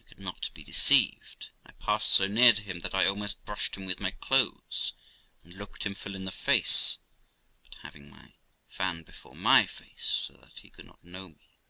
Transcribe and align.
I 0.00 0.02
could 0.02 0.18
not 0.18 0.50
be 0.54 0.64
deceived; 0.64 1.50
I 1.64 1.70
passed 1.74 2.14
so 2.14 2.26
near 2.26 2.52
him 2.52 2.80
that 2.80 2.96
I 2.96 3.06
almost 3.06 3.44
brushed 3.44 3.76
him 3.76 3.84
with 3.86 4.00
my 4.00 4.10
clothes, 4.10 4.92
and 5.44 5.54
looked 5.54 5.86
him 5.86 5.94
full 5.94 6.16
in 6.16 6.24
the 6.24 6.32
face, 6.32 6.98
but 7.62 7.76
having 7.82 8.10
my 8.10 8.34
fan 8.66 9.04
before 9.04 9.36
my 9.36 9.66
face, 9.66 10.24
so 10.26 10.32
that 10.38 10.58
he 10.62 10.68
could 10.70 10.86
not 10.86 11.04
know 11.04 11.28
me. 11.28 11.60